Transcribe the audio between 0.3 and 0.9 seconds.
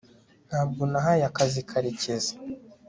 ntabwo